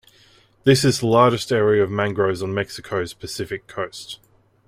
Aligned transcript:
This 0.63 0.83
is 0.83 0.99
the 0.99 1.05
largest 1.05 1.51
area 1.51 1.83
of 1.83 1.91
mangroves 1.91 2.41
on 2.41 2.55
Mexico's 2.55 3.13
Pacific 3.13 3.67
coast. 3.67 4.17